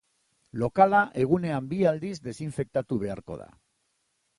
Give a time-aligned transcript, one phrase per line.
[0.63, 3.51] Lokala egunean bi aldiz desinfektatu beharko da.